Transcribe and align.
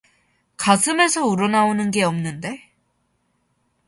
가슴에서 0.57 1.27
우러나오는 1.27 1.91
게 1.91 2.01
없는데? 2.01 2.71